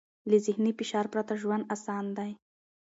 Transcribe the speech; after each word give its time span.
له 0.29 0.37
ذهني 0.45 0.71
فشار 0.79 1.05
پرته 1.13 1.33
ژوند 1.41 1.63
اسان 1.75 2.05
دی. 2.17 2.31